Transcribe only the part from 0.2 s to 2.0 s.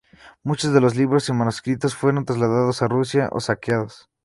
Muchos de los libros y manuscritos